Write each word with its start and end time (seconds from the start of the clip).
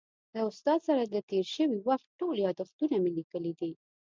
له 0.33 0.41
استاد 0.51 0.79
سره 0.87 1.01
د 1.05 1.15
تېر 1.29 1.45
شوي 1.55 1.79
وخت 1.89 2.07
ټول 2.19 2.35
یادښتونه 2.45 2.95
مې 3.03 3.11
لیکلي 3.17 3.53
دي. 3.59 3.71